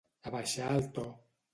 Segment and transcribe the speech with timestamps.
[0.29, 1.07] Abaixar el to.